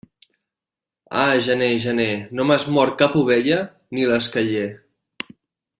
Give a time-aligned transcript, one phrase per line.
[1.23, 2.09] Ah, gener, gener,
[2.39, 3.61] no m'has mort cap ovella
[3.97, 4.69] ni l'esqueller.